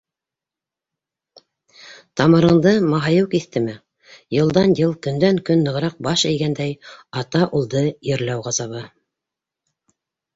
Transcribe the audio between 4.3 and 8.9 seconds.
Йылдан-йыл, көндән-көн нығыраҡ Баш эйгәндәй, Ата улды ерләү ғазабы.